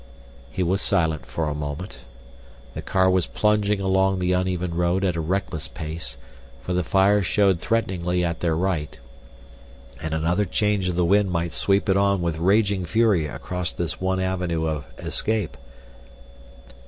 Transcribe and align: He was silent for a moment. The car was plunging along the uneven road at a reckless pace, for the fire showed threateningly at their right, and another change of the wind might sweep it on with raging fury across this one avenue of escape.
He 0.49 0.63
was 0.63 0.81
silent 0.81 1.27
for 1.27 1.47
a 1.47 1.53
moment. 1.53 1.99
The 2.73 2.81
car 2.81 3.07
was 3.07 3.27
plunging 3.27 3.79
along 3.79 4.17
the 4.17 4.31
uneven 4.33 4.73
road 4.73 5.05
at 5.05 5.15
a 5.15 5.21
reckless 5.21 5.67
pace, 5.67 6.17
for 6.63 6.73
the 6.73 6.83
fire 6.83 7.21
showed 7.21 7.59
threateningly 7.59 8.25
at 8.25 8.39
their 8.39 8.55
right, 8.55 8.97
and 10.01 10.15
another 10.15 10.45
change 10.45 10.87
of 10.89 10.95
the 10.95 11.05
wind 11.05 11.29
might 11.29 11.51
sweep 11.51 11.87
it 11.87 11.97
on 11.97 12.19
with 12.23 12.39
raging 12.39 12.83
fury 12.83 13.27
across 13.27 13.71
this 13.71 14.01
one 14.01 14.19
avenue 14.19 14.65
of 14.67 14.85
escape. 14.97 15.55